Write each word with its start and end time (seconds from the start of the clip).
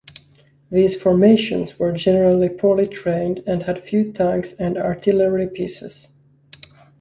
These 0.71 0.99
formations 0.99 1.77
were 1.77 1.91
generally 1.91 2.49
poorly 2.49 2.87
trained 2.87 3.43
and 3.45 3.61
had 3.61 3.83
few 3.83 4.11
tanks 4.11 4.51
and 4.53 4.75
artillery 4.75 5.45
pieces. 5.45 6.07